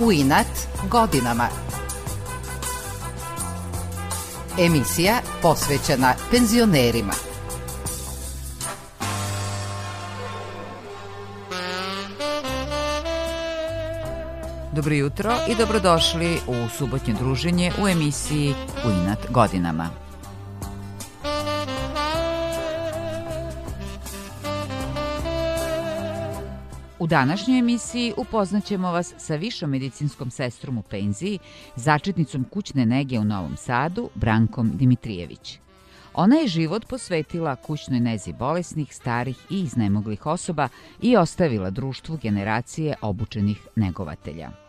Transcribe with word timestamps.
u 0.00 0.12
inat 0.12 0.46
godinama. 0.90 1.48
Emisija 4.58 5.20
posvećena 5.42 6.14
penzionerima. 6.30 7.12
Dobro 14.72 14.94
jutro 14.94 15.32
i 15.48 15.54
dobrodošli 15.54 16.40
u 16.46 16.68
subotnje 16.78 17.14
druženje 17.14 17.72
u 17.82 17.88
emisiji 17.88 18.54
U 18.86 18.90
inat 18.90 19.18
godinama. 19.30 20.07
U 27.00 27.06
današnjoj 27.06 27.58
emisiji 27.58 28.12
upoznaćemo 28.16 28.92
vas 28.92 29.14
sa 29.18 29.34
višom 29.34 29.70
medicinskom 29.70 30.30
sestrom 30.30 30.78
u 30.78 30.82
penziji, 30.82 31.38
začetnicom 31.76 32.44
kućne 32.44 32.86
nege 32.86 33.18
u 33.18 33.24
Novom 33.24 33.56
Sadu, 33.56 34.10
Brankom 34.14 34.70
Dimitrijević. 34.74 35.58
Ona 36.14 36.36
je 36.36 36.48
život 36.48 36.86
posvetila 36.86 37.56
kućnoj 37.56 38.00
nezi 38.00 38.32
bolesnih, 38.32 38.94
starih 38.94 39.38
i 39.50 39.60
iznemoglih 39.60 40.26
osoba 40.26 40.68
i 41.02 41.16
ostavila 41.16 41.70
društvu 41.70 42.18
generacije 42.22 42.94
obučenih 43.02 43.66
negovatelja. 43.76 44.67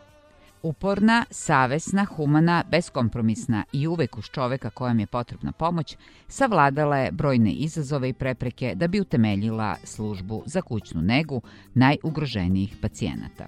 Uporna, 0.64 1.26
savesna, 1.32 2.06
humana, 2.06 2.64
beskompromisna 2.72 3.64
i 3.74 3.88
uvek 3.88 4.18
uz 4.18 4.26
čoveka 4.26 4.70
kojem 4.70 5.00
je 5.00 5.06
potrebna 5.06 5.52
pomoć, 5.52 5.98
savladala 6.28 6.98
je 6.98 7.12
brojne 7.12 7.52
izazove 7.52 8.10
i 8.10 8.14
prepreke 8.14 8.74
da 8.76 8.88
bi 8.88 9.02
utemeljila 9.02 9.76
službu 9.84 10.44
za 10.46 10.62
kućnu 10.62 11.02
negu 11.02 11.42
najugroženijih 11.74 12.76
pacijenata. 12.82 13.48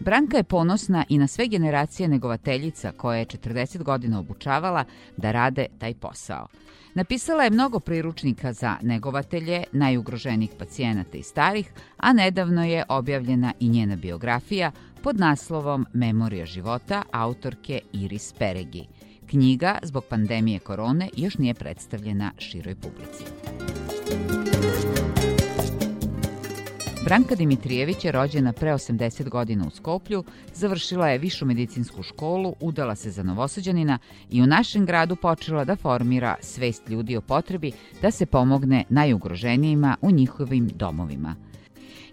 Branka 0.00 0.36
je 0.36 0.42
ponosna 0.42 1.04
i 1.08 1.18
na 1.18 1.26
sve 1.26 1.46
generacije 1.46 2.08
negovateljica 2.08 2.92
koje 2.92 3.18
je 3.18 3.26
40 3.26 3.82
godina 3.82 4.18
obučavala 4.18 4.84
da 5.16 5.32
rade 5.32 5.66
taj 5.78 5.94
posao. 5.94 6.46
Napisala 6.94 7.44
je 7.44 7.50
mnogo 7.50 7.80
priručnika 7.80 8.52
za 8.52 8.76
negovatelje 8.82 9.64
najugroženijih 9.72 10.50
pacijenata 10.58 11.18
i 11.18 11.22
starih, 11.22 11.72
a 11.96 12.12
nedavno 12.12 12.64
je 12.64 12.84
objavljena 12.88 13.52
i 13.60 13.68
njena 13.68 13.96
biografija 13.96 14.72
pod 15.02 15.18
naslovom 15.20 15.86
Memorija 15.92 16.46
života 16.46 17.02
autorke 17.12 17.80
Iris 17.92 18.32
Peregi. 18.32 18.86
Knjiga 19.26 19.78
zbog 19.82 20.04
pandemije 20.04 20.58
korone 20.58 21.08
još 21.16 21.38
nije 21.38 21.54
predstavljena 21.54 22.32
široj 22.38 22.74
publici. 22.74 23.24
Branka 27.04 27.34
Dimitrijević 27.34 28.04
je 28.04 28.12
rođena 28.12 28.52
pre 28.52 28.72
80 28.72 29.28
godina 29.28 29.66
u 29.66 29.70
Skoplju, 29.70 30.24
završila 30.54 31.08
je 31.08 31.18
višu 31.18 31.46
medicinsku 31.46 32.02
školu, 32.02 32.54
udala 32.60 32.94
se 32.94 33.10
za 33.10 33.22
novosađanina 33.22 33.98
i 34.30 34.42
u 34.42 34.46
našem 34.46 34.86
gradu 34.86 35.16
počela 35.16 35.64
da 35.64 35.76
formira 35.76 36.36
svest 36.40 36.88
ljudi 36.88 37.16
o 37.16 37.20
potrebi 37.20 37.72
da 38.02 38.10
se 38.10 38.26
pomogne 38.26 38.84
najugroženijima 38.88 39.96
u 40.02 40.10
njihovim 40.10 40.68
domovima. 40.74 41.47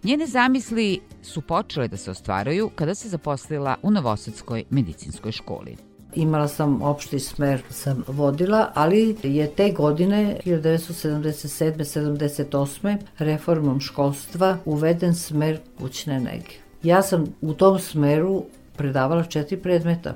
Njene 0.04 0.28
zamisli 0.28 1.00
su 1.22 1.42
počele 1.42 1.88
da 1.88 1.98
se 1.98 2.12
ostvaraju 2.12 2.70
kada 2.76 2.96
se 2.96 3.10
zaposlila 3.10 3.76
u 3.82 3.92
Novosadskoj 3.92 4.64
medicinskoj 4.70 5.32
školi. 5.32 5.76
Imala 6.16 6.50
opšti 6.82 7.20
smer 7.20 7.62
sam 7.70 8.04
vodila, 8.08 8.72
ali 8.74 9.18
je 9.24 9.48
te 9.48 9.72
godine 9.72 10.38
1977-78. 10.46 12.98
reformom 13.18 13.80
školstva 13.80 14.58
uveden 14.66 15.16
smer 15.16 15.60
kućne 15.80 16.20
nege. 16.20 16.52
Ja 16.84 17.02
sam 17.02 17.26
u 17.42 17.54
tom 17.54 17.80
smeru 17.80 18.44
predavala 18.78 19.24
četiri 19.24 19.58
predmeta 19.58 20.16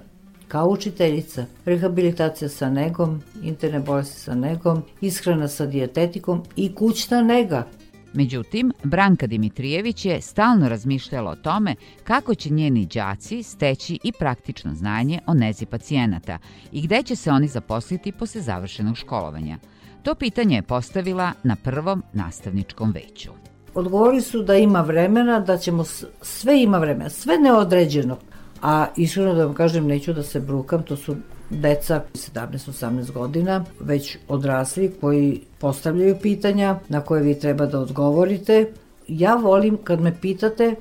kao 0.49 0.69
učiteljica, 0.69 1.45
rehabilitacija 1.65 2.49
sa 2.49 2.69
negom, 2.69 3.21
interne 3.43 3.79
bolesti 3.79 4.19
sa 4.19 4.35
negom, 4.35 4.83
ishrana 5.01 5.47
sa 5.47 5.65
dijetetikom 5.65 6.43
i 6.55 6.75
kućna 6.75 7.21
nega. 7.21 7.67
Međutim, 8.13 8.71
Branka 8.83 9.27
Dimitrijević 9.27 10.05
je 10.05 10.21
stalno 10.21 10.69
razmišljala 10.69 11.31
o 11.31 11.35
tome 11.35 11.75
kako 12.03 12.35
će 12.35 12.49
njeni 12.53 12.85
đaci 12.85 13.43
steći 13.43 13.99
i 14.03 14.11
praktično 14.11 14.75
znanje 14.75 15.19
o 15.27 15.33
nezi 15.33 15.65
pacijenata 15.65 16.37
i 16.71 16.81
gde 16.81 17.03
će 17.03 17.15
se 17.15 17.31
oni 17.31 17.47
zaposliti 17.47 18.11
posle 18.11 18.41
završenog 18.41 18.97
školovanja. 18.97 19.57
To 20.03 20.15
pitanje 20.15 20.55
je 20.55 20.61
postavila 20.61 21.31
na 21.43 21.55
prvom 21.55 22.03
nastavničkom 22.13 22.91
veću. 22.91 23.29
Odgovori 23.73 24.21
su 24.21 24.43
da 24.43 24.55
ima 24.55 24.81
vremena, 24.81 25.39
da 25.39 25.57
ćemo 25.57 25.83
sve 26.21 26.61
ima 26.61 26.77
vremena, 26.77 27.09
sve 27.09 27.37
neodređeno. 27.37 28.17
A 28.61 28.87
iskreno 28.97 29.33
da 29.33 29.45
vam 29.45 29.53
kažem, 29.53 29.87
neću 29.87 30.13
da 30.13 30.23
se 30.23 30.39
brukam, 30.39 30.83
to 30.83 30.95
su 30.95 31.15
deca 31.49 32.03
17-18 32.13 33.11
godina, 33.11 33.65
već 33.79 34.17
odrasli 34.27 34.91
koji 35.01 35.41
postavljaju 35.59 36.15
pitanja 36.21 36.79
na 36.89 37.01
koje 37.01 37.23
vi 37.23 37.39
treba 37.39 37.65
da 37.65 37.79
odgovorite. 37.79 38.71
Ja 39.07 39.35
volim 39.35 39.77
kad 39.83 40.01
me 40.01 40.15
pitate 40.21 40.75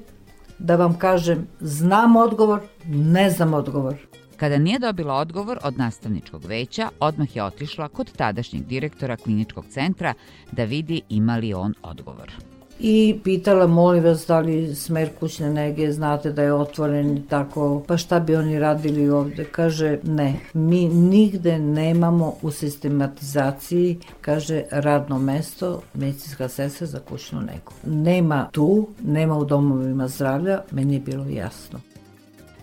da 0.58 0.76
vam 0.76 0.98
kažem 0.98 1.46
znam 1.60 2.16
odgovor, 2.16 2.60
ne 2.86 3.30
znam 3.30 3.54
odgovor. 3.54 3.94
Kada 4.36 4.58
nije 4.58 4.78
dobila 4.78 5.14
odgovor 5.14 5.58
od 5.62 5.78
nastavničkog 5.78 6.44
veća, 6.44 6.88
odmah 7.00 7.36
je 7.36 7.44
otišla 7.44 7.88
kod 7.88 8.12
tadašnjeg 8.12 8.66
direktora 8.66 9.16
kliničkog 9.16 9.64
centra 9.70 10.14
da 10.52 10.64
vidi 10.64 11.02
ima 11.08 11.36
li 11.36 11.54
on 11.54 11.74
odgovor 11.82 12.32
i 12.80 13.20
pitala 13.24 13.66
molim 13.66 14.04
vas 14.04 14.26
da 14.26 14.40
li 14.40 14.74
smer 14.74 15.10
kućne 15.20 15.50
nege 15.50 15.92
znate 15.92 16.32
da 16.32 16.42
je 16.42 16.52
otvoren 16.52 17.16
i 17.16 17.28
tako? 17.28 17.82
Pa 17.86 17.96
šta 17.96 18.20
bi 18.20 18.36
oni 18.36 18.58
radili 18.58 19.10
ovde? 19.10 19.44
Kaže 19.44 19.98
ne. 20.02 20.34
Mi 20.54 20.88
nigde 20.88 21.58
nemamo 21.58 22.34
u 22.42 22.50
sistematizaciji 22.50 23.98
kaže 24.20 24.62
radno 24.70 25.18
mesto 25.18 25.82
medicinska 25.94 26.48
sestra 26.48 26.86
za 26.86 27.00
kućnu 27.00 27.40
negu. 27.40 27.72
Nema 27.86 28.48
tu 28.52 28.88
nema 29.04 29.38
u 29.38 29.44
domovima 29.44 30.08
zdravlja 30.08 30.60
meni 30.70 30.94
je 30.94 31.00
bilo 31.00 31.24
jasno 31.24 31.80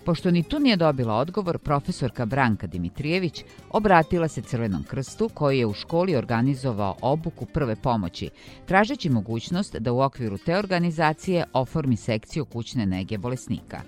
Pošto 0.06 0.30
ni 0.30 0.42
tu 0.42 0.58
nije 0.58 0.76
dobila 0.76 1.14
odgovor, 1.14 1.58
profesorka 1.58 2.26
Branka 2.26 2.66
Dimitrijević 2.66 3.44
obratila 3.70 4.28
se 4.28 4.42
Crvenom 4.42 4.82
krstu 4.82 5.30
koji 5.34 5.58
je 5.58 5.66
u 5.66 5.74
školi 5.74 6.16
organizovao 6.16 6.96
obuku 7.00 7.46
prve 7.46 7.76
pomoći, 7.76 8.30
tražeći 8.66 9.10
mogućnost 9.10 9.76
da 9.76 9.92
u 9.92 10.00
okviru 10.00 10.38
te 10.38 10.58
organizacije 10.58 11.44
oformi 11.52 11.96
sekciju 11.96 12.44
kućne 12.44 12.86
nege 12.86 13.18
bolesnika. 13.18 13.80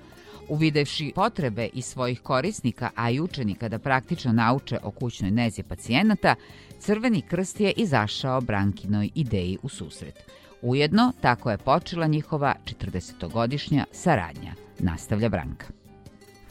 Uvidevši 0.49 1.12
potrebe 1.15 1.69
i 1.73 1.83
svojih 1.83 2.21
korisnika, 2.21 2.91
a 2.95 3.11
i 3.11 3.21
učenika 3.21 3.69
da 3.69 3.79
praktično 3.79 4.33
nauče 4.33 4.79
o 4.83 4.91
kućnoj 4.91 5.31
nezi 5.31 5.62
pacijenata, 5.62 6.35
Crveni 6.81 7.23
krst 7.23 7.61
je 7.61 7.73
izašao 7.73 8.41
Brankinoj 8.41 9.11
ideji 9.15 9.59
u 9.62 9.69
susret. 9.69 10.15
Ujedno, 10.62 11.12
tako 11.21 11.50
je 11.50 11.59
počela 11.59 12.06
njihova 12.06 12.55
40-godišnja 12.65 13.85
saradnja, 13.93 14.53
nastavlja 14.79 15.29
Branka. 15.29 15.78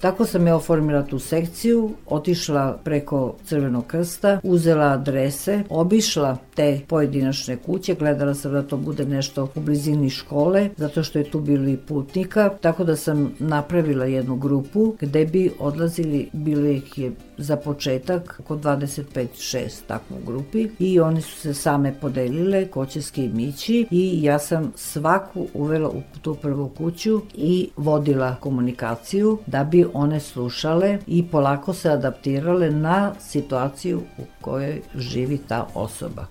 Tako 0.01 0.25
sam 0.25 0.47
ja 0.47 0.55
oformila 0.55 1.03
tu 1.03 1.19
sekciju, 1.19 1.91
otišla 2.05 2.79
preko 2.83 3.35
Crvenog 3.45 3.87
krsta, 3.87 4.39
uzela 4.43 4.85
adrese, 4.85 5.63
obišla 5.69 6.37
te 6.55 6.79
pojedinačne 6.87 7.57
kuće, 7.57 7.95
gledala 7.95 8.33
sam 8.33 8.51
da 8.51 8.63
to 8.63 8.77
bude 8.77 9.05
nešto 9.05 9.47
u 9.55 9.59
blizini 9.59 10.09
škole, 10.09 10.69
zato 10.77 11.03
što 11.03 11.19
je 11.19 11.31
tu 11.31 11.39
bili 11.39 11.77
putnika, 11.77 12.49
tako 12.61 12.83
da 12.83 12.95
sam 12.95 13.33
napravila 13.39 14.05
jednu 14.05 14.35
grupu 14.35 14.95
gde 14.99 15.25
bi 15.25 15.51
odlazili, 15.59 16.29
bilo 16.33 16.67
ih 16.67 16.97
je 16.97 17.11
za 17.37 17.57
početak 17.57 18.39
oko 18.39 18.55
25-6 18.55 19.81
tako 19.87 20.13
u 20.13 20.25
grupi 20.25 20.69
i 20.79 20.99
oni 20.99 21.21
su 21.21 21.39
se 21.39 21.53
same 21.53 21.93
podelile 22.01 22.67
ko 22.67 22.85
će 22.85 23.01
s 23.01 23.11
kim 23.11 23.39
ići 23.39 23.87
i 23.91 24.23
ja 24.23 24.39
sam 24.39 24.71
svaku 24.75 25.47
uvela 25.53 25.89
u 25.89 26.01
tu 26.21 26.35
prvu 26.35 26.69
kuću 26.69 27.21
i 27.33 27.69
vodila 27.75 28.35
komunikaciju 28.35 29.37
da 29.45 29.63
bi 29.63 29.85
one 29.93 30.19
slušale 30.19 30.99
i 31.07 31.27
polako 31.27 31.73
se 31.73 31.89
adaptirale 31.89 32.71
na 32.71 33.13
situaciju 33.19 34.01
u 34.17 34.23
kojoj 34.41 34.81
živi 34.95 35.37
ta 35.37 35.67
osoba. 35.73 36.25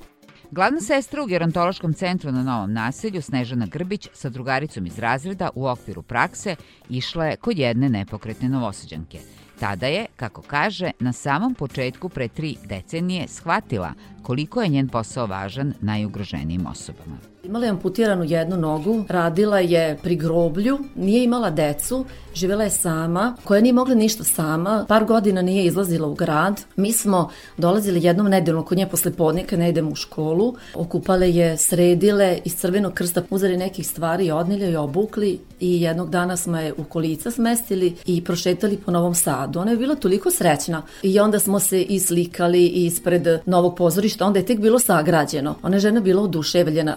Glavna 0.50 0.80
sestra 0.80 1.22
u 1.22 1.26
gerontološkom 1.26 1.94
centru 1.94 2.32
na 2.32 2.42
Novom 2.42 2.72
naselju, 2.72 3.22
Snežana 3.22 3.66
Grbić, 3.66 4.08
sa 4.12 4.28
drugaricom 4.28 4.86
iz 4.86 4.98
razreda 4.98 5.50
u 5.54 5.66
okviru 5.66 6.02
prakse 6.02 6.56
išla 6.88 7.26
je 7.26 7.36
kod 7.36 7.58
jedne 7.58 7.88
nepokretne 7.88 8.48
novosađanke. 8.48 9.18
Tada 9.60 9.86
je, 9.86 10.06
kako 10.16 10.42
kaže, 10.42 10.90
na 11.00 11.12
samom 11.12 11.54
početku 11.54 12.08
pre 12.08 12.28
tri 12.28 12.56
decenije 12.64 13.28
shvatila 13.28 13.92
koliko 14.22 14.62
je 14.62 14.68
njen 14.68 14.88
posao 14.88 15.26
važan 15.26 15.74
najugroženijim 15.80 16.66
osobama. 16.66 17.35
Imala 17.46 17.64
je 17.64 17.70
amputiranu 17.70 18.24
jednu 18.24 18.56
nogu, 18.56 19.04
radila 19.08 19.58
je 19.58 19.98
pri 20.02 20.16
groblju, 20.16 20.78
nije 20.94 21.24
imala 21.24 21.50
decu, 21.50 22.04
živela 22.34 22.64
je 22.64 22.70
sama, 22.70 23.36
koja 23.44 23.60
nije 23.60 23.72
mogla 23.72 23.94
ništa 23.94 24.24
sama, 24.24 24.84
par 24.88 25.04
godina 25.04 25.42
nije 25.42 25.64
izlazila 25.64 26.08
u 26.08 26.14
grad. 26.14 26.60
Mi 26.76 26.92
smo 26.92 27.30
dolazili 27.56 28.04
jednom 28.04 28.26
nedeljno 28.26 28.64
kod 28.64 28.78
nje 28.78 28.86
posle 28.86 29.12
podnika, 29.12 29.56
ne 29.56 29.68
idemo 29.68 29.90
u 29.90 29.94
školu, 29.94 30.54
okupale 30.74 31.30
je, 31.30 31.56
sredile, 31.56 32.38
iz 32.44 32.56
crvenog 32.56 32.94
krsta 32.94 33.22
uzeli 33.30 33.56
nekih 33.56 33.86
stvari, 33.86 34.30
odnili 34.30 34.72
i 34.72 34.76
obukli 34.76 35.38
i 35.60 35.82
jednog 35.82 36.10
dana 36.10 36.36
smo 36.36 36.58
je 36.58 36.72
u 36.72 36.84
kolica 36.84 37.30
smestili 37.30 37.96
i 38.06 38.24
prošetali 38.24 38.76
po 38.76 38.90
Novom 38.90 39.14
Sadu. 39.14 39.60
Ona 39.60 39.70
je 39.70 39.76
bila 39.76 39.94
toliko 39.94 40.30
srećna 40.30 40.82
i 41.02 41.20
onda 41.20 41.38
smo 41.38 41.60
se 41.60 41.82
islikali 41.82 42.66
ispred 42.66 43.26
novog 43.46 43.76
pozorišta, 43.76 44.26
onda 44.26 44.38
je 44.38 44.46
tek 44.46 44.60
bilo 44.60 44.78
sagrađeno. 44.78 45.54
Ona 45.62 45.76
je 45.76 45.80
žena 45.80 46.00
bila 46.00 46.22
oduševljena. 46.22 46.96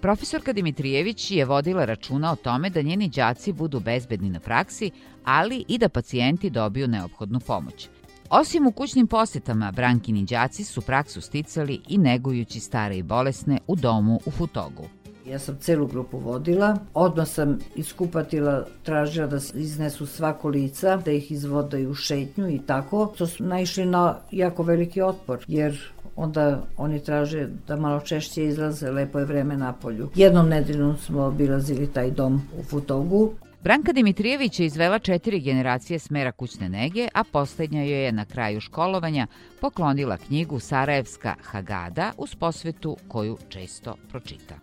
Profesorka 0.00 0.52
Dimitrijević 0.52 1.30
je 1.30 1.44
vodila 1.44 1.84
računa 1.84 2.32
o 2.32 2.36
tome 2.36 2.70
da 2.70 2.82
njeni 2.82 3.08
đaci 3.08 3.52
budu 3.52 3.80
bezbedni 3.80 4.30
na 4.30 4.40
praksi, 4.40 4.90
ali 5.24 5.64
i 5.68 5.78
da 5.78 5.88
pacijenti 5.88 6.50
dobiju 6.50 6.88
neophodnu 6.88 7.40
pomoć. 7.40 7.88
Osim 8.30 8.66
u 8.66 8.72
kućnim 8.72 9.06
posetama, 9.06 9.72
Brankini 9.72 10.24
đaci 10.24 10.64
su 10.64 10.80
praksu 10.80 11.20
sticali 11.20 11.80
i 11.88 11.98
negujući 11.98 12.60
stare 12.60 12.96
i 12.96 13.02
bolesne 13.02 13.58
u 13.66 13.76
domu 13.76 14.20
u 14.26 14.30
Futogu. 14.30 14.84
Ja 15.26 15.38
sam 15.38 15.56
celu 15.60 15.86
grupu 15.86 16.18
vodila, 16.18 16.78
odmah 16.94 17.28
sam 17.28 17.58
iskupatila, 17.74 18.66
tražila 18.82 19.26
da 19.26 19.36
iznesu 19.54 20.06
svako 20.06 20.48
lica, 20.48 20.96
da 20.96 21.10
ih 21.10 21.32
izvodaju 21.32 21.90
u 21.90 21.94
šetnju 21.94 22.48
i 22.48 22.58
tako. 22.66 23.14
To 23.18 23.26
su 23.26 23.44
naišli 23.44 23.86
na 23.86 24.16
jako 24.30 24.62
veliki 24.62 25.02
otpor, 25.02 25.44
jer 25.48 25.92
onda 26.20 26.62
oni 26.76 27.00
traže 27.00 27.48
da 27.68 27.76
malo 27.76 28.00
češće 28.00 28.44
izlaze, 28.44 28.90
lepo 28.90 29.18
je 29.18 29.24
vreme 29.24 29.56
na 29.56 29.72
polju. 29.72 30.10
Jednom 30.14 30.48
nedeljom 30.48 30.96
smo 30.96 31.22
obilazili 31.22 31.86
taj 31.86 32.10
dom 32.10 32.42
u 32.60 32.62
Futogu. 32.62 33.32
Branka 33.62 33.92
Dimitrijević 33.92 34.60
je 34.60 34.66
izvela 34.66 34.98
četiri 34.98 35.40
generacije 35.40 35.98
smera 35.98 36.32
kućne 36.32 36.68
nege, 36.68 37.08
a 37.14 37.24
poslednja 37.24 37.82
joj 37.82 38.04
je 38.04 38.12
na 38.12 38.24
kraju 38.24 38.60
školovanja 38.60 39.26
poklonila 39.60 40.16
knjigu 40.16 40.58
Sarajevska 40.60 41.34
Hagada 41.42 42.12
uz 42.18 42.34
posvetu 42.34 42.96
koju 43.08 43.38
često 43.48 43.96
pročita. 44.08 44.54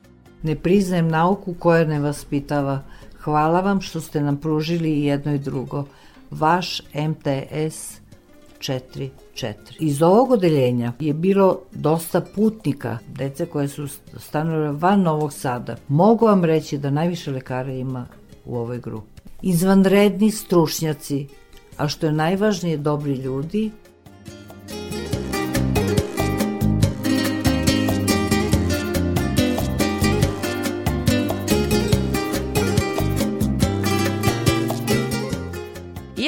Ne 0.44 0.56
priznajem 0.56 1.08
nauku 1.08 1.54
koja 1.54 1.86
ne 1.86 2.00
vaspitava. 2.00 2.82
Hvala 3.20 3.62
vam 3.62 3.82
što 3.82 4.02
ste 4.02 4.22
nam 4.22 4.38
pružili 4.38 5.04
jedno 5.04 5.34
i 5.34 5.40
drugo. 5.40 5.86
Vaš 6.32 6.82
MTS 6.82 8.07
4 8.60 9.10
4. 9.38 9.54
Iz 9.80 10.02
ovog 10.02 10.32
odeljenja 10.32 10.94
je 11.00 11.14
bilo 11.14 11.60
dosta 11.72 12.22
putnika, 12.36 12.98
dece 13.08 13.46
koje 13.46 13.68
su 13.68 13.88
stanovale 14.18 14.72
van 14.72 15.02
Novog 15.02 15.34
Sada. 15.34 15.76
Mogu 15.88 16.26
vam 16.26 16.44
reći 16.44 16.78
da 16.78 16.90
najviše 16.90 17.32
lekara 17.32 17.72
ima 17.72 18.06
u 18.46 18.58
ovoj 18.58 18.80
grupi. 18.80 19.22
Izvanredni 19.42 20.32
stručnjaci, 20.32 21.28
a 21.78 21.88
što 21.88 22.06
je 22.06 22.12
najvažnije 22.12 22.78
dobri 22.78 23.14
ljudi, 23.14 23.72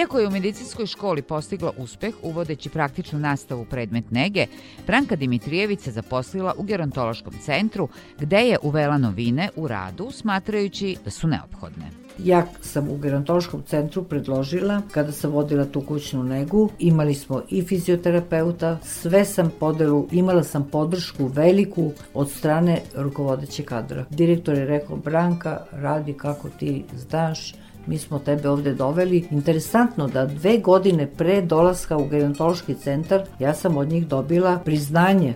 Iako 0.09 0.19
je 0.19 0.27
u 0.27 0.31
medicinskoj 0.31 0.85
školi 0.85 1.21
postigla 1.21 1.71
uspeh 1.77 2.15
uvodeći 2.23 2.69
praktičnu 2.69 3.19
nastavu 3.19 3.65
predmet 3.65 4.11
nege, 4.11 4.45
Branka 4.87 5.15
Dimitrijević 5.15 5.79
se 5.79 5.91
zaposlila 5.91 6.53
u 6.57 6.63
gerontološkom 6.63 7.33
centru 7.41 7.87
gde 8.19 8.37
je 8.37 8.57
uvela 8.63 8.97
novine 8.97 9.49
u 9.55 9.67
radu 9.67 10.11
smatrajući 10.11 10.95
da 11.05 11.11
su 11.11 11.27
neophodne. 11.27 11.91
Ja 12.23 12.45
sam 12.61 12.89
u 12.89 12.97
gerontološkom 12.97 13.63
centru 13.67 14.03
predložila, 14.03 14.81
kada 14.91 15.11
sam 15.11 15.31
vodila 15.31 15.65
tu 15.65 15.81
kućnu 15.81 16.23
negu, 16.23 16.69
imali 16.79 17.13
smo 17.13 17.41
i 17.49 17.61
fizioterapeuta, 17.61 18.79
sve 18.83 19.25
sam 19.25 19.51
podelu, 19.59 20.07
imala 20.11 20.43
sam 20.43 20.67
podršku 20.71 21.27
veliku 21.27 21.91
od 22.13 22.31
strane 22.31 22.81
rukovodeće 22.95 23.63
kadra. 23.63 24.05
Direktor 24.09 24.57
je 24.57 24.65
rekao, 24.65 24.97
Branka, 24.97 25.59
radi 25.71 26.13
kako 26.13 26.49
ti 26.49 26.83
znaš, 26.93 27.53
mi 27.89 27.97
smo 27.97 28.19
tebe 28.19 28.49
ovde 28.49 28.73
doveli. 28.73 29.27
Interesantno 29.31 30.07
da 30.07 30.25
dve 30.25 30.57
godine 30.57 31.07
pre 31.07 31.41
dolaska 31.41 31.97
u 31.97 32.07
gerontološki 32.07 32.75
centar 32.75 33.21
ja 33.39 33.53
sam 33.53 33.77
od 33.77 33.87
njih 33.87 34.07
dobila 34.07 34.59
priznanje 34.65 35.33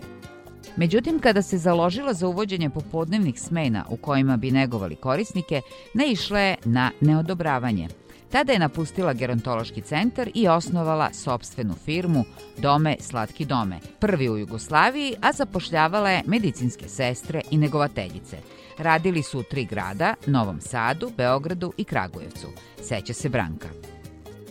Međutim, 0.75 1.19
kada 1.19 1.41
se 1.41 1.57
založila 1.57 2.13
za 2.13 2.27
uvođenje 2.27 2.69
popodnevnih 2.69 3.39
smena 3.39 3.85
u 3.89 3.97
kojima 3.97 4.37
bi 4.37 4.51
negovali 4.51 4.95
korisnike, 4.95 5.61
ne 5.93 6.11
išle 6.11 6.41
je 6.41 6.55
na 6.65 6.91
neodobravanje. 7.01 7.87
Tada 8.31 8.53
je 8.53 8.59
napustila 8.59 9.13
gerontološki 9.13 9.81
centar 9.81 10.29
i 10.33 10.47
osnovala 10.47 11.13
sobstvenu 11.13 11.73
firmu 11.85 12.23
Dome 12.57 12.95
Slatki 12.99 13.45
dome, 13.45 13.79
prvi 13.99 14.29
u 14.29 14.37
Jugoslaviji, 14.37 15.15
a 15.21 15.33
zapošljavala 15.33 16.09
je 16.09 16.23
medicinske 16.25 16.89
sestre 16.89 17.41
i 17.51 17.57
negovateljice– 17.57 18.37
Radili 18.77 19.23
su 19.23 19.39
u 19.39 19.43
tri 19.43 19.65
grada, 19.65 20.13
Novom 20.25 20.61
Sadu, 20.61 21.11
Beogradu 21.17 21.73
i 21.77 21.83
Kragujevcu. 21.83 22.47
Seća 22.81 23.13
se 23.13 23.29
Branka. 23.29 23.92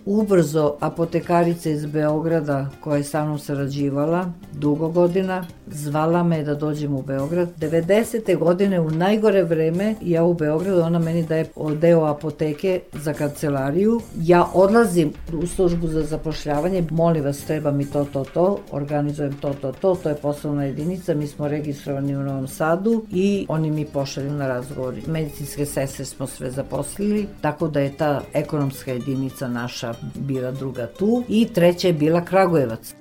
Ubrzo 0.07 0.77
apotekarica 0.81 1.71
iz 1.71 1.87
Beograda 1.87 2.69
koja 2.81 2.97
je 2.97 3.05
sa 3.05 3.25
mnom 3.25 3.39
sarađivala 3.39 4.33
dugo 4.53 4.89
godina 4.89 5.47
zvala 5.67 6.23
me 6.23 6.43
da 6.43 6.55
dođem 6.55 6.95
u 6.95 7.03
Beograd. 7.03 7.49
90. 7.59 8.39
godine 8.39 8.81
u 8.81 8.91
najgore 8.91 9.43
vreme 9.43 9.95
ja 10.03 10.25
u 10.25 10.35
Beogradu, 10.35 10.81
ona 10.81 10.99
meni 10.99 11.23
daje 11.27 11.47
deo 11.81 12.05
apoteke 12.05 12.81
za 12.93 13.13
kancelariju. 13.13 14.01
Ja 14.21 14.49
odlazim 14.55 15.13
u 15.43 15.47
službu 15.47 15.87
za 15.87 16.03
zapošljavanje, 16.03 16.85
molim 16.91 17.25
vas 17.25 17.45
treba 17.45 17.71
mi 17.71 17.87
to, 17.87 18.05
to, 18.05 18.25
to, 18.25 18.59
organizujem 18.71 19.33
to, 19.41 19.55
to, 19.61 19.73
to, 19.73 19.95
to 19.95 20.09
je 20.09 20.15
poslovna 20.15 20.65
jedinica, 20.65 21.15
mi 21.15 21.27
smo 21.27 21.49
registrovani 21.49 22.17
u 22.17 22.23
Novom 22.23 22.49
Sadu 22.49 23.05
i 23.11 23.47
oni 23.49 23.71
mi 23.71 23.85
pošalju 23.85 24.33
na 24.33 24.49
razgovor. 24.49 24.95
Medicinske 25.07 25.67
sestre 25.67 26.05
smo 26.05 26.27
sve 26.27 26.51
zaposlili, 26.51 27.27
tako 27.41 27.69
da 27.69 27.81
je 27.81 27.97
ta 27.97 28.23
ekonomska 28.33 28.93
jedinica 28.93 29.49
naša 29.49 29.92
bila 30.15 30.51
druga 30.51 30.87
tu 30.87 31.25
i 31.29 31.49
treća 31.55 31.87
je 31.87 31.93
bila 31.93 32.25
Kragujevac. 32.25 32.95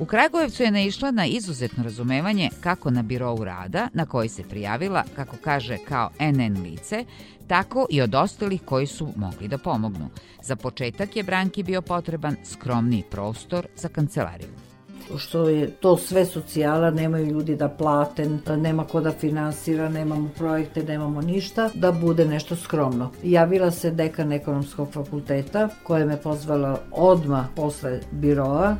U 0.00 0.04
Kragujevcu 0.04 0.62
je 0.62 0.70
naišla 0.70 1.10
na 1.10 1.26
izuzetno 1.26 1.84
razumevanje 1.84 2.50
kako 2.60 2.90
na 2.90 3.02
birovu 3.02 3.44
rada, 3.44 3.88
na 3.92 4.06
koji 4.06 4.28
se 4.28 4.42
prijavila, 4.42 5.04
kako 5.16 5.36
kaže, 5.44 5.78
kao 5.88 6.10
NN 6.20 6.62
lice, 6.62 7.04
tako 7.46 7.86
i 7.90 8.00
od 8.00 8.14
ostalih 8.14 8.62
koji 8.64 8.86
su 8.86 9.08
mogli 9.16 9.48
da 9.48 9.58
pomognu. 9.58 10.08
Za 10.42 10.56
početak 10.56 11.16
je 11.16 11.22
Branki 11.22 11.62
bio 11.62 11.82
potreban 11.82 12.36
skromniji 12.44 13.02
prostor 13.10 13.66
za 13.76 13.88
kancelariju 13.88 14.73
što 15.16 15.48
je 15.48 15.70
to 15.70 15.96
sve 15.96 16.24
socijala, 16.24 16.90
nemaju 16.90 17.26
ljudi 17.26 17.56
da 17.56 17.68
plate, 17.68 18.28
nema 18.56 18.84
ko 18.84 19.00
da 19.00 19.12
finansira, 19.12 19.88
nemamo 19.88 20.30
projekte, 20.38 20.82
nemamo 20.82 21.20
ništa, 21.20 21.70
da 21.74 21.92
bude 21.92 22.24
nešto 22.24 22.56
skromno. 22.56 23.10
Javila 23.22 23.70
se 23.70 23.90
dekan 23.90 24.32
ekonomskog 24.32 24.92
fakulteta 24.92 25.68
koja 25.82 26.06
me 26.06 26.16
pozvala 26.16 26.78
odma 26.90 27.48
posle 27.56 28.00
biroa 28.10 28.76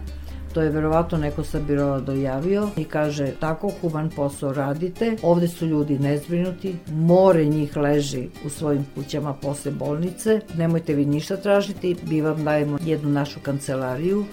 To 0.55 0.63
je 0.63 0.71
verovatno 0.71 1.19
neko 1.19 1.45
sa 1.45 1.61
biroa 1.61 2.01
dojavio 2.01 2.69
i 2.77 2.85
kaže 2.85 3.33
tako 3.41 3.71
human 3.81 4.11
posao 4.11 4.53
radite, 4.53 5.17
ovde 5.23 5.49
su 5.49 5.67
ljudi 5.67 5.99
nezbrinuti, 5.99 6.77
more 6.93 7.45
njih 7.45 7.77
leži 7.77 8.29
u 8.45 8.49
svojim 8.49 8.87
kućama 8.95 9.33
posle 9.33 9.73
bolnice, 9.73 10.41
nemojte 10.57 10.95
vi 10.95 11.05
ništa 11.05 11.37
tražiti, 11.37 11.97
mi 12.07 12.21
vam 12.21 12.45
dajemo 12.45 12.79
jednu 12.85 13.11
našu 13.11 13.41
kancelariju, 13.43 14.25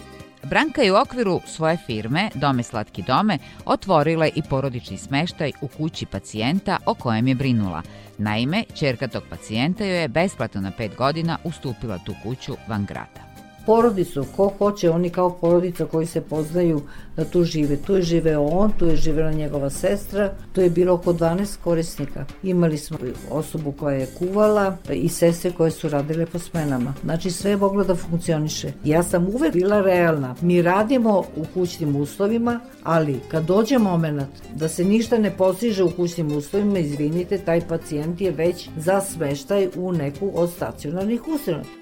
Branka 0.44 0.82
je 0.82 0.94
u 0.94 0.96
okviru 0.96 1.42
svoje 1.46 1.78
firme 1.78 2.30
Dome 2.36 2.64
Slatki 2.64 3.02
dome 3.02 3.38
otvorila 3.66 4.28
i 4.28 4.42
porodični 4.50 4.98
smeštaj 4.98 5.52
u 5.62 5.68
kući 5.68 6.06
pacijenta 6.06 6.78
o 6.86 6.94
kojem 6.94 7.28
je 7.28 7.36
brinula. 7.36 7.82
Naime, 8.18 8.64
čerka 8.76 9.08
tog 9.08 9.24
pacijenta 9.30 9.86
joj 9.86 10.02
je 10.02 10.08
besplatno 10.08 10.62
na 10.62 10.72
5 10.80 10.96
godina 10.96 11.38
ustupila 11.44 11.98
tu 11.98 12.16
kuću 12.24 12.56
van 12.68 12.86
grada 12.86 13.31
porodicu, 13.66 14.26
ko 14.36 14.52
hoće, 14.58 14.90
oni 14.90 15.10
kao 15.10 15.30
porodica 15.30 15.86
koji 15.86 16.06
se 16.06 16.22
poznaju 16.22 16.82
da 17.18 17.26
tu 17.26 17.44
žive. 17.44 17.78
Tu 17.78 17.96
je 17.96 18.02
živeo 18.02 18.44
on, 18.44 18.72
tu 18.80 18.86
je 18.86 18.96
živela 18.96 19.32
njegova 19.32 19.70
sestra, 19.70 20.34
tu 20.54 20.62
je 20.62 20.70
bilo 20.70 20.94
oko 20.94 21.14
12 21.14 21.58
korisnika. 21.64 22.26
Imali 22.44 22.78
smo 22.78 22.98
osobu 23.32 23.72
koja 23.72 23.96
je 23.96 24.08
kuvala 24.20 24.78
i 24.94 25.10
sestre 25.10 25.52
koje 25.52 25.72
su 25.72 25.90
radile 25.90 26.26
po 26.26 26.40
smenama. 26.40 26.94
Znači 27.04 27.32
sve 27.32 27.52
je 27.52 27.58
moglo 27.58 27.84
da 27.84 27.96
funkcioniše. 27.96 28.72
Ja 28.84 29.04
sam 29.04 29.28
uvek 29.28 29.54
bila 29.54 29.82
realna. 29.82 30.36
Mi 30.42 30.62
radimo 30.62 31.20
u 31.20 31.46
kućnim 31.54 31.96
uslovima, 31.96 32.60
ali 32.84 33.20
kad 33.32 33.46
dođe 33.46 33.78
moment 33.78 34.22
da 34.56 34.68
se 34.68 34.86
ništa 34.86 35.18
ne 35.18 35.38
postiže 35.38 35.84
u 35.84 35.92
kućnim 35.92 36.32
uslovima, 36.38 36.80
izvinite, 36.80 37.38
taj 37.38 37.62
pacijent 37.68 38.22
je 38.22 38.32
već 38.32 38.70
za 38.78 39.02
smeštaj 39.02 39.70
u 39.76 39.92
neku 39.92 40.32
od 40.34 40.50
stacionarnih 40.52 41.28
ustanova. 41.28 41.81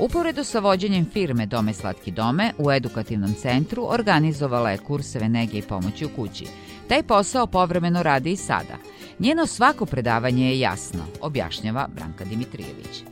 Uporedo 0.00 0.44
sa 0.44 0.58
vođenjem 0.58 1.06
firme 1.12 1.46
Dome 1.46 1.74
Slatki 1.74 2.10
dome, 2.10 2.52
u 2.58 2.72
edukativnom 2.72 3.34
centru 3.34 3.86
organizovala 3.88 4.70
je 4.70 4.78
kurseve 4.78 5.28
nege 5.28 5.58
i 5.58 5.62
pomoći 5.62 6.04
u 6.04 6.08
kući. 6.16 6.46
Taj 6.88 7.02
posao 7.02 7.46
povremeno 7.46 8.02
radi 8.02 8.32
i 8.32 8.36
sada. 8.36 8.76
Njeno 9.18 9.46
svako 9.46 9.86
predavanje 9.86 10.46
je 10.46 10.60
jasno, 10.60 11.00
objašnjava 11.20 11.88
Branka 11.94 12.24
Dimitrijević. 12.24 13.04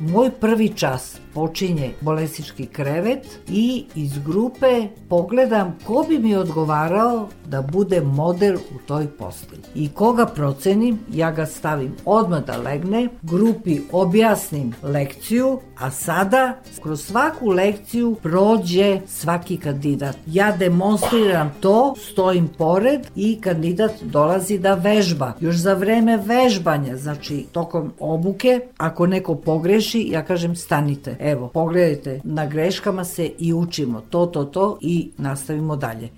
Moj 0.00 0.30
prvi 0.30 0.68
čas 0.68 1.18
počinje 1.34 1.90
bolesički 2.00 2.66
krevet 2.66 3.26
i 3.48 3.84
iz 3.94 4.18
grupe 4.26 4.88
pogledam 5.08 5.78
ko 5.86 6.04
bi 6.08 6.18
mi 6.18 6.36
odgovarao 6.36 7.28
da 7.46 7.62
bude 7.62 8.00
model 8.00 8.56
u 8.56 8.78
toj 8.86 9.06
postelji. 9.06 9.62
I 9.74 9.88
koga 9.88 10.26
procenim, 10.26 10.98
ja 11.12 11.30
ga 11.30 11.46
stavim 11.46 11.96
odmah 12.04 12.44
da 12.46 12.56
legne, 12.56 13.08
grupi 13.22 13.80
objasnim 13.92 14.74
lekciju, 14.82 15.58
a 15.78 15.90
sada 15.90 16.58
kroz 16.82 17.04
svaku 17.04 17.50
lekciju 17.50 18.16
prođe 18.22 19.00
svaki 19.06 19.56
kandidat. 19.56 20.16
Ja 20.26 20.56
demonstriram 20.56 21.54
to, 21.60 21.94
stojim 22.12 22.48
pored 22.58 23.00
i 23.16 23.40
kandidat 23.40 23.92
dolazi 24.02 24.58
da 24.58 24.74
vežba. 24.74 25.32
Još 25.40 25.56
za 25.56 25.74
vreme 25.74 26.16
vežbanja, 26.16 26.96
znači 26.96 27.46
tokom 27.52 27.92
obuke, 27.98 28.60
ako 28.76 29.06
neko 29.06 29.34
pogreši, 29.34 29.87
ja 29.94 30.24
kažem 30.24 30.56
stanite. 30.56 31.16
Evo, 31.20 31.48
pogledajte, 31.48 32.20
na 32.24 32.46
greškama 32.46 33.04
se 33.04 33.30
i 33.38 33.52
učimo 33.52 34.00
to, 34.00 34.26
to, 34.26 34.44
to 34.44 34.78
i 34.80 35.10
nastavimo 35.18 35.76
dalje. 35.76 36.08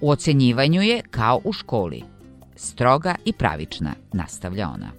U 0.00 0.10
ocenjivanju 0.10 0.82
je 0.82 1.02
kao 1.10 1.40
u 1.44 1.52
školi. 1.52 2.02
Stroga 2.56 3.14
i 3.24 3.32
pravična, 3.32 3.92
nastavlja 4.12 4.68
ona. 4.68 4.90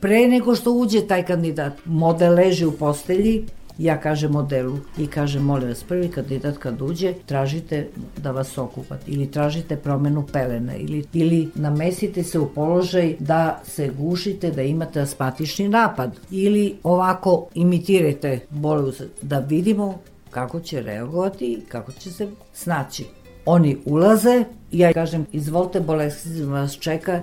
Pre 0.00 0.28
nego 0.28 0.54
što 0.54 0.72
uđe 0.72 1.06
taj 1.06 1.26
kandidat, 1.26 1.72
model 1.84 2.34
leži 2.34 2.66
u 2.66 2.72
postelji, 2.72 3.44
ja 3.78 4.00
kažem 4.00 4.32
modelu 4.32 4.78
i 4.98 5.06
kažem 5.06 5.42
molim 5.42 5.68
vas 5.68 5.84
prvi 5.84 6.08
kandidat 6.08 6.58
kad 6.58 6.82
uđe 6.82 7.14
tražite 7.26 7.88
da 8.16 8.30
vas 8.30 8.58
okupate 8.58 9.04
ili 9.06 9.30
tražite 9.30 9.76
promenu 9.76 10.26
pelena 10.32 10.76
ili, 10.76 11.04
ili 11.12 11.48
namestite 11.54 12.22
se 12.22 12.38
u 12.38 12.48
položaj 12.48 13.16
da 13.18 13.60
se 13.64 13.88
gušite 13.88 14.50
da 14.50 14.62
imate 14.62 15.00
asmatični 15.00 15.68
napad 15.68 16.16
ili 16.30 16.76
ovako 16.82 17.46
imitirajte 17.54 18.40
bolu 18.50 18.92
da 19.22 19.38
vidimo 19.38 19.98
kako 20.30 20.60
će 20.60 20.82
reagovati 20.82 21.52
i 21.52 21.60
kako 21.68 21.92
će 21.92 22.10
se 22.10 22.28
snaći. 22.54 23.04
Oni 23.46 23.78
ulaze, 23.84 24.44
ja 24.72 24.92
kažem 24.92 25.26
izvolite 25.32 25.80
bolesti 25.80 26.42
vas 26.42 26.78
čeka, 26.78 27.22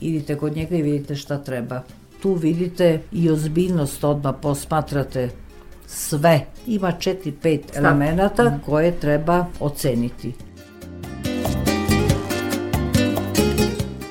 idite 0.00 0.36
kod 0.36 0.56
njega 0.56 0.76
i 0.76 0.82
vidite 0.82 1.16
šta 1.16 1.38
treba. 1.38 1.82
Tu 2.22 2.34
vidite 2.34 3.00
i 3.12 3.30
ozbiljnost 3.30 4.04
odmah 4.04 4.34
posmatrate 4.42 5.30
sve. 5.94 6.46
Ima 6.66 6.92
4-5 6.98 7.60
elemenata 7.74 8.58
koje 8.66 8.92
treba 9.00 9.46
oceniti. 9.60 10.32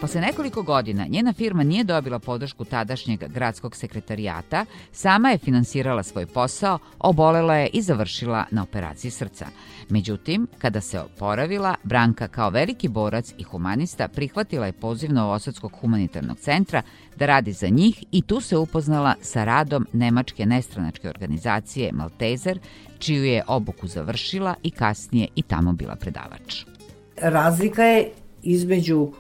Posle 0.04 0.22
nekoliko 0.22 0.64
godina 0.64 1.06
njena 1.10 1.34
firma 1.34 1.64
nije 1.64 1.84
dobila 1.84 2.20
podršku 2.20 2.66
tadašnjeg 2.66 3.24
gradskog 3.28 3.76
sekretarijata, 3.76 4.66
sama 4.92 5.30
je 5.30 5.38
finansirala 5.38 6.04
svoj 6.04 6.26
posao, 6.26 6.80
obolela 7.00 7.56
je 7.56 7.70
i 7.74 7.82
završila 7.82 8.46
na 8.52 8.64
operaciji 8.64 9.12
srca. 9.12 9.48
Međutim, 9.90 10.48
kada 10.58 10.82
se 10.82 11.00
oporavila, 11.00 11.76
Branka 11.84 12.28
kao 12.28 12.50
veliki 12.50 12.88
borac 12.88 13.34
i 13.38 13.44
humanista 13.44 14.08
prihvatila 14.08 14.66
je 14.66 14.72
poziv 14.72 15.14
Novosadskog 15.14 15.72
humanitarnog 15.82 16.40
centra 16.40 16.82
da 17.16 17.26
radi 17.26 17.52
za 17.54 17.68
njih 17.68 18.04
i 18.12 18.22
tu 18.22 18.42
se 18.42 18.58
upoznala 18.58 19.16
sa 19.22 19.44
radom 19.44 19.88
Nemačke 19.94 20.46
nestranačke 20.46 21.10
organizacije 21.10 21.92
Maltezer, 21.92 22.60
čiju 23.00 23.24
je 23.24 23.44
obuku 23.48 23.88
završila 23.88 24.56
i 24.64 24.72
kasnije 24.72 25.28
i 25.36 25.42
tamo 25.42 25.74
bila 25.74 25.96
predavač. 25.96 26.66
Razlika 27.22 27.84
je 27.84 28.12
između 28.42 29.12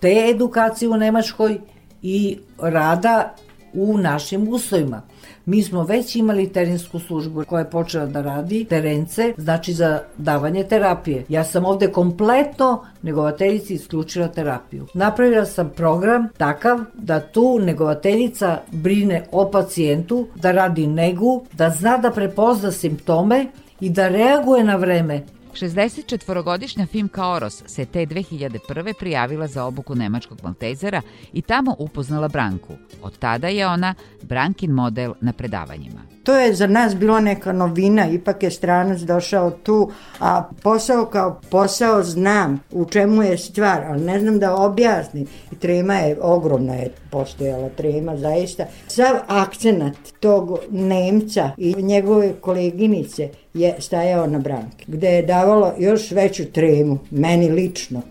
te 0.00 0.28
edukacije 0.30 0.88
u 0.88 0.96
Nemačkoj 0.96 1.58
i 2.02 2.38
rada 2.58 3.34
u 3.72 3.98
našim 3.98 4.48
uslovima. 4.48 5.02
Mi 5.46 5.62
smo 5.62 5.82
već 5.82 6.16
imali 6.16 6.52
terensku 6.52 6.98
službu 6.98 7.44
koja 7.48 7.60
je 7.60 7.70
počela 7.70 8.06
da 8.06 8.22
radi 8.22 8.64
terence, 8.64 9.34
znači 9.36 9.72
za 9.72 10.00
davanje 10.18 10.64
terapije. 10.64 11.24
Ja 11.28 11.44
sam 11.44 11.64
ovde 11.64 11.92
kompletno 11.92 12.84
negovateljici 13.02 13.74
isključila 13.74 14.28
terapiju. 14.28 14.86
Napravila 14.94 15.44
sam 15.44 15.70
program 15.76 16.28
takav 16.36 16.78
da 16.94 17.20
tu 17.20 17.58
negovateljica 17.58 18.58
brine 18.72 19.26
o 19.32 19.50
pacijentu, 19.50 20.26
da 20.34 20.52
radi 20.52 20.86
negu, 20.86 21.44
da 21.52 21.70
zna 21.70 21.98
da 21.98 22.10
prepozna 22.10 22.70
simptome 22.70 23.46
i 23.80 23.90
da 23.90 24.08
reaguje 24.08 24.64
na 24.64 24.76
vreme 24.76 25.22
64-godišnja 25.56 26.86
Fimka 26.86 27.28
Oros 27.28 27.62
se 27.66 27.84
te 27.84 28.06
2001. 28.06 28.92
prijavila 28.98 29.46
za 29.46 29.64
obuku 29.64 29.94
nemačkog 29.94 30.38
maltezera 30.42 31.02
i 31.32 31.42
tamo 31.42 31.76
upoznala 31.78 32.28
Branku. 32.28 32.72
Od 33.02 33.18
tada 33.18 33.48
je 33.48 33.66
ona 33.66 33.94
Brankin 34.22 34.70
model 34.70 35.12
na 35.20 35.32
predavanjima. 35.32 36.16
To 36.22 36.34
je 36.38 36.54
za 36.54 36.66
nas 36.66 36.96
bilo 36.96 37.20
neka 37.20 37.52
novina, 37.52 38.08
ipak 38.08 38.42
je 38.42 38.50
stranac 38.50 39.00
došao 39.00 39.50
tu, 39.50 39.90
a 40.20 40.48
posao 40.62 41.06
kao 41.06 41.40
posao 41.50 42.02
znam 42.02 42.60
u 42.72 42.84
čemu 42.84 43.22
je 43.22 43.38
stvar, 43.38 43.84
ali 43.84 44.04
ne 44.04 44.20
znam 44.20 44.38
da 44.38 44.56
objasnim. 44.56 45.26
I 45.52 45.56
trema 45.56 45.94
je, 45.94 46.18
ogromna 46.22 46.74
je 46.74 46.92
postojala 47.10 47.68
trema, 47.68 48.16
zaista. 48.16 48.64
Sav 48.86 49.16
akcenat 49.26 49.96
tog 50.20 50.58
Nemca 50.70 51.50
i 51.58 51.74
njegove 51.82 52.32
koleginice 52.40 53.28
je 53.56 53.74
stajao 53.78 54.26
na 54.26 54.38
branki, 54.38 54.84
gde 54.86 55.08
je 55.08 55.22
davalo 55.22 55.74
još 55.78 56.10
veću 56.10 56.44
tremu, 56.44 56.98
meni 57.10 57.48
lično. 57.48 58.02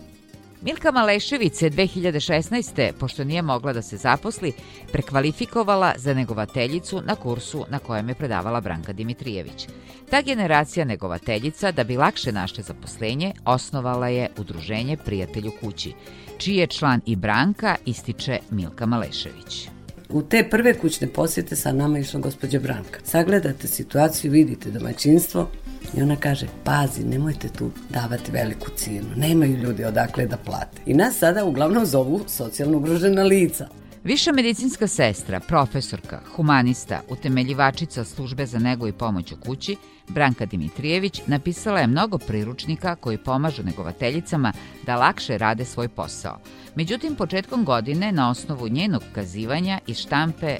Milka 0.62 0.90
Malešević 0.92 1.54
se 1.54 1.70
2016. 1.70 2.92
pošto 2.92 3.24
nije 3.24 3.42
mogla 3.42 3.72
da 3.72 3.82
se 3.82 3.96
zaposli, 3.96 4.52
prekvalifikovala 4.92 5.92
za 5.96 6.14
negovateljicu 6.14 7.02
na 7.04 7.14
kursu 7.14 7.64
na 7.68 7.78
kojem 7.78 8.08
je 8.08 8.14
predavala 8.14 8.60
Branka 8.60 8.92
Dimitrijević. 8.92 9.68
Ta 10.10 10.22
generacija 10.22 10.84
negovateljica, 10.84 11.72
da 11.72 11.84
bi 11.84 11.96
lakše 11.96 12.32
našle 12.32 12.62
zaposlenje, 12.62 13.32
osnovala 13.44 14.08
je 14.08 14.28
Udruženje 14.38 14.96
Prijatelju 14.96 15.52
kući, 15.60 15.92
čiji 16.38 16.56
je 16.56 16.66
član 16.66 17.00
i 17.06 17.16
Branka 17.16 17.76
ističe 17.84 18.38
Milka 18.50 18.86
Malešević. 18.86 19.75
U 20.10 20.22
te 20.22 20.48
prve 20.50 20.74
kućne 20.74 21.06
posjete 21.06 21.56
sa 21.56 21.72
nama 21.72 21.98
išla 21.98 22.20
gospođa 22.20 22.60
Branka. 22.60 23.00
Sagledate 23.04 23.68
situaciju, 23.68 24.32
vidite 24.32 24.70
domaćinstvo, 24.70 25.48
I 25.94 26.02
ona 26.02 26.16
kaže, 26.16 26.46
pazi, 26.64 27.04
nemojte 27.04 27.48
tu 27.48 27.70
davati 27.90 28.32
veliku 28.32 28.66
cijenu. 28.76 29.08
Nemaju 29.16 29.56
ljudi 29.56 29.84
odakle 29.84 30.26
da 30.26 30.36
plate. 30.36 30.82
I 30.86 30.94
nas 30.94 31.18
sada 31.18 31.44
uglavnom 31.44 31.86
zovu 31.86 32.20
socijalno 32.26 32.78
ugrožena 32.78 33.22
lica. 33.22 33.68
Viša 34.06 34.32
medicinska 34.32 34.86
sestra, 34.86 35.40
profesorka, 35.40 36.20
humanista, 36.36 37.00
utemeljivačica 37.08 38.04
službe 38.04 38.46
za 38.46 38.58
nego 38.58 38.88
i 38.88 38.92
pomoć 38.92 39.32
u 39.32 39.36
kući, 39.36 39.76
Branka 40.08 40.46
Dimitrijević 40.46 41.20
napisala 41.26 41.80
je 41.80 41.86
mnogo 41.86 42.18
priručnika 42.18 42.94
koji 42.94 43.18
pomažu 43.18 43.62
negovateljicama 43.62 44.52
da 44.82 44.96
lakše 44.96 45.38
rade 45.38 45.64
svoj 45.64 45.88
posao. 45.88 46.38
Međutim, 46.74 47.14
početkom 47.14 47.64
godine, 47.64 48.12
na 48.12 48.30
osnovu 48.30 48.68
njenog 48.68 49.02
kazivanja 49.14 49.78
iz 49.86 49.96
štampe 49.96 50.56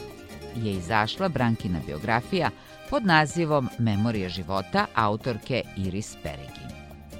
je 0.56 0.72
izašla 0.72 1.28
Brankina 1.28 1.80
biografija 1.86 2.50
pod 2.90 3.06
nazivom 3.06 3.68
Memorija 3.78 4.28
života 4.28 4.86
autorke 4.94 5.62
Iris 5.76 6.16
Peregi. 6.22 6.75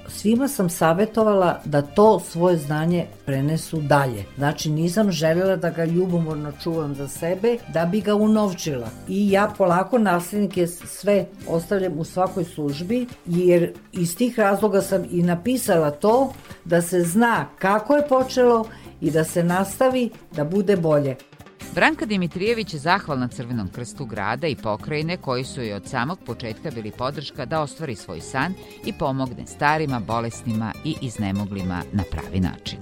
Svima 0.07 0.47
sam 0.47 0.69
savjetovala 0.69 1.61
da 1.65 1.81
to 1.81 2.19
svoje 2.19 2.57
znanje 2.57 3.05
prenesu 3.25 3.81
dalje. 3.81 4.25
Znači 4.37 4.69
nisam 4.69 5.11
željela 5.11 5.55
da 5.55 5.69
ga 5.69 5.85
ljubomorno 5.85 6.51
čuvam 6.63 6.95
za 6.95 7.07
sebe, 7.07 7.57
da 7.73 7.85
bi 7.85 8.01
ga 8.01 8.15
unovčila. 8.15 8.89
I 9.07 9.31
ja 9.31 9.53
polako 9.57 9.97
naslednike 9.97 10.67
sve 10.67 11.25
ostavljam 11.47 11.99
u 11.99 12.03
svakoj 12.03 12.43
službi, 12.43 13.07
jer 13.25 13.73
iz 13.93 14.17
tih 14.17 14.39
razloga 14.39 14.81
sam 14.81 15.05
i 15.11 15.23
napisala 15.23 15.91
to 15.91 16.33
da 16.65 16.81
se 16.81 17.01
zna 17.01 17.45
kako 17.59 17.95
je 17.95 18.07
počelo 18.07 18.65
i 19.01 19.11
da 19.11 19.23
se 19.23 19.43
nastavi 19.43 20.09
da 20.31 20.43
bude 20.43 20.77
bolje. 20.77 21.15
Branka 21.77 22.05
Dimitrijević 22.05 22.73
je 22.73 22.79
zahvalna 22.79 23.27
Crvenom 23.27 23.67
krstu 23.67 24.05
grada 24.05 24.47
i 24.47 24.55
pokrajine 24.55 25.17
koji 25.17 25.43
su 25.43 25.61
joj 25.61 25.73
od 25.73 25.87
samog 25.87 26.19
početka 26.25 26.71
bili 26.71 26.91
podrška 26.91 27.45
da 27.45 27.61
ostvari 27.61 27.95
svoj 27.95 28.21
san 28.21 28.53
i 28.85 28.93
pomogne 28.93 29.47
starima, 29.47 29.99
bolesnima 29.99 30.73
i 30.85 30.95
iznemoglima 31.01 31.83
na 31.93 32.03
pravi 32.11 32.39
način. 32.39 32.79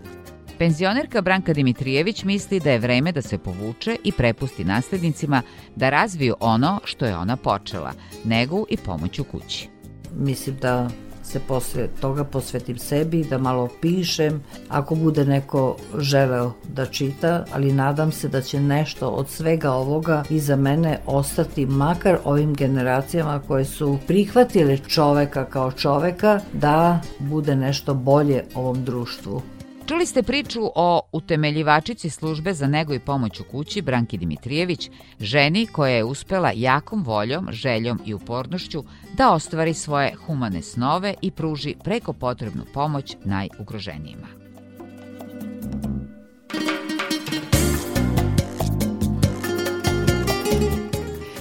Penzionerka 0.58 1.22
Branka 1.22 1.54
Dimitrijević 1.54 2.24
misli 2.24 2.60
da 2.60 2.72
je 2.72 2.80
vreme 2.80 3.12
da 3.12 3.22
se 3.22 3.38
povuče 3.38 3.98
i 4.04 4.12
prepusti 4.12 4.64
naslednicima 4.64 5.42
da 5.76 5.90
razviju 5.90 6.36
ono 6.40 6.80
što 6.84 7.06
je 7.06 7.18
ona 7.18 7.38
počela, 7.38 7.94
negu 8.24 8.66
i 8.70 8.78
pomoć 8.78 9.20
u 9.20 9.24
kući. 9.24 9.70
Mislim 10.14 10.58
da 10.62 10.90
se 11.26 11.40
posle 11.40 11.88
toga 12.02 12.24
posvetim 12.24 12.78
sebi, 12.78 13.24
da 13.30 13.38
malo 13.38 13.70
pišem, 13.82 14.44
ako 14.70 14.96
bude 14.96 15.26
neko 15.26 15.78
želeo 15.98 16.54
da 16.68 16.86
čita, 16.86 17.46
ali 17.54 17.74
nadam 17.74 18.12
se 18.12 18.28
da 18.28 18.42
će 18.42 18.60
nešto 18.60 19.10
od 19.10 19.30
svega 19.30 19.72
ovoga 19.72 20.24
iza 20.30 20.56
mene 20.56 21.00
ostati 21.06 21.66
makar 21.66 22.18
ovim 22.24 22.54
generacijama 22.54 23.42
koje 23.48 23.66
su 23.66 23.98
prihvatile 24.08 24.78
čoveka 24.78 25.46
kao 25.46 25.72
čoveka 25.72 26.40
da 26.54 27.02
bude 27.20 27.56
nešto 27.56 27.94
bolje 27.94 28.44
ovom 28.56 28.84
društvu. 28.84 29.55
Čuli 29.88 30.06
ste 30.06 30.24
priču 30.24 30.60
o 30.76 31.02
utemeljivačici 31.12 32.10
službe 32.10 32.54
za 32.54 32.68
nego 32.68 32.94
i 32.94 33.00
pomoć 33.00 33.40
u 33.40 33.44
kući 33.44 33.82
Branki 33.82 34.18
Dimitrijević, 34.18 34.90
ženi 35.20 35.68
koja 35.68 35.96
je 35.96 36.04
uspela 36.04 36.52
jakom 36.56 37.04
voljom, 37.04 37.48
željom 37.52 38.00
i 38.06 38.14
upornošću 38.14 38.84
da 39.14 39.34
ostvari 39.34 39.74
svoje 39.74 40.16
humane 40.26 40.62
snove 40.62 41.14
i 41.22 41.32
pruži 41.32 41.76
preko 41.84 42.14
potrebnu 42.14 42.64
pomoć 42.74 43.16
najugroženijima. 43.24 44.28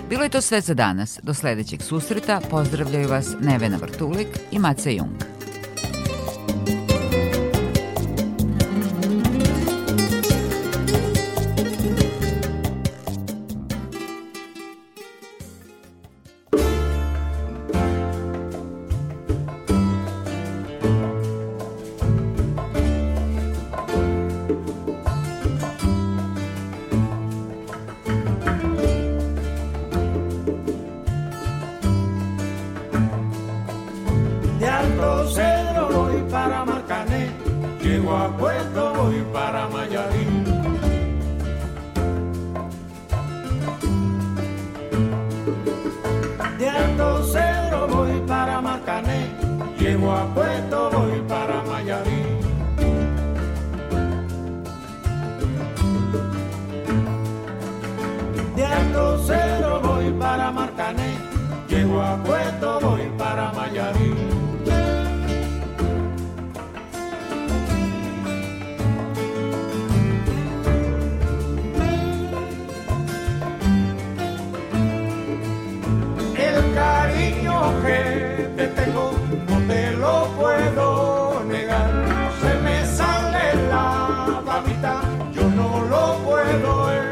Bilo 0.09 0.23
je 0.23 0.29
to 0.29 0.41
sve 0.41 0.61
za 0.61 0.75
danas. 0.75 1.21
Do 1.23 1.35
sledećeg 1.35 1.83
susreta 1.83 2.41
pozdravljaju 2.51 3.09
vas 3.09 3.35
Nevena 3.41 3.77
Vrtulik 3.77 4.29
i 4.53 4.59
Maca 4.59 4.91
Jung. 4.91 5.34
De 51.85 51.91
Alto 58.65 59.23
Cero 59.27 59.81
voy 59.85 60.11
para 60.13 60.51
Marcané, 60.51 61.15
llego 61.69 62.01
a 62.01 62.17
Puerto, 62.25 62.81
voy 62.81 63.03
para 63.19 63.53
Mayarín. 63.53 64.17
El 76.35 76.75
cariño 76.75 77.83
que 77.85 78.51
te 78.57 78.69
tengo 78.69 79.13
no 79.51 79.59
te 79.69 79.91
lo 79.99 80.29
puedo 80.39 80.94
with. 86.63 87.04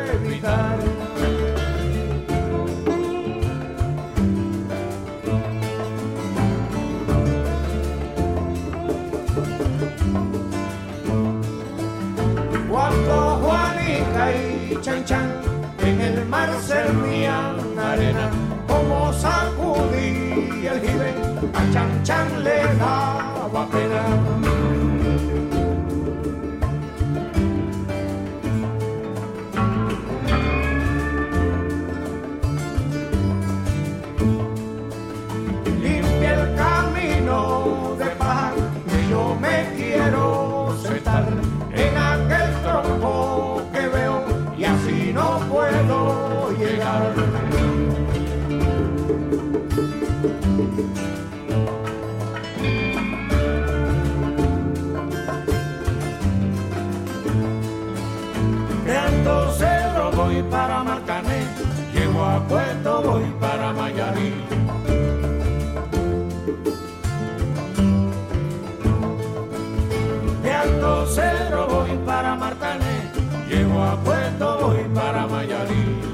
Santo 74.42 74.66
voy 74.66 74.84
para 74.92 75.26
Mayarín. 75.28 76.11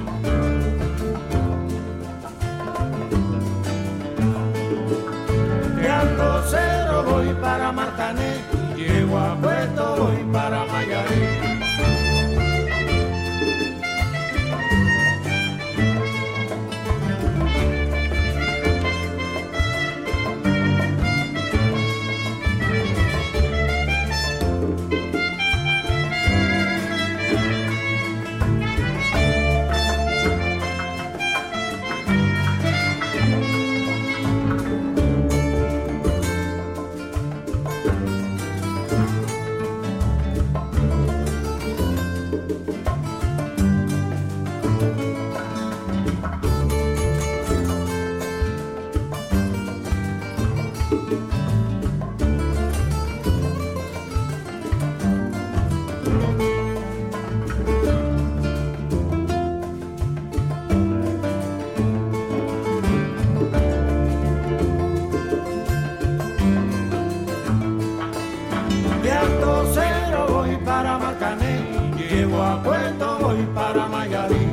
llevo 72.09 72.43
a 72.43 72.63
puerto, 72.63 73.19
voy 73.21 73.47
para 73.55 73.87
Mayarín. 73.87 74.53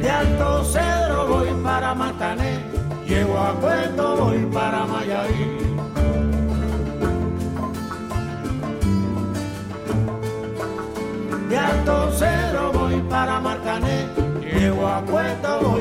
De 0.00 0.10
Alto 0.10 0.64
Cedro 0.64 1.26
voy 1.26 1.48
para 1.62 1.94
Matané, 1.94 2.60
llevo 3.06 3.38
a 3.38 3.52
puerto, 3.60 4.16
voy 4.16 4.46
para 4.52 4.86
Mayarín. 4.86 5.58
De 11.48 11.58
Alto 11.58 12.12
Cedro 12.12 12.72
voy 12.72 13.00
para 13.08 13.40
Marcané, 13.40 14.06
llevo 14.40 14.86
a 14.86 15.00
puerto, 15.00 15.60
voy 15.62 15.77